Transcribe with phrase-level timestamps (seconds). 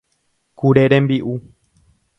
[0.61, 1.39] Kure rembi'u.